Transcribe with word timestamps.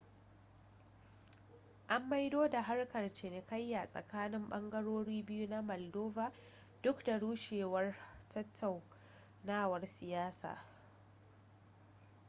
an 1.95 2.03
maido 2.09 2.49
da 2.49 2.61
harkar 2.61 3.13
cinikayya 3.13 3.85
tsakanin 3.87 4.49
bangarori 4.49 5.23
biyu 5.25 5.49
na 5.49 5.61
maldova 5.61 6.31
duk 6.83 7.03
da 7.05 7.19
rushewar 7.19 7.95
tattaunawar 8.29 9.87
siyasa 9.87 10.57